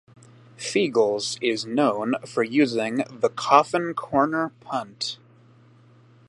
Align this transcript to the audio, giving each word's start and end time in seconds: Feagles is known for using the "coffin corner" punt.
Feagles 0.57 1.37
is 1.43 1.67
known 1.67 2.15
for 2.25 2.41
using 2.43 3.03
the 3.11 3.29
"coffin 3.29 3.93
corner" 3.93 4.49
punt. 4.59 5.19